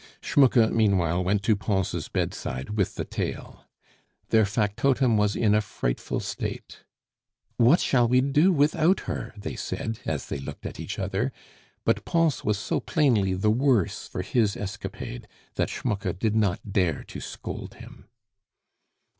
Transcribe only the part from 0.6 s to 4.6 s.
meanwhile went to Pons' bedside with the tale. Their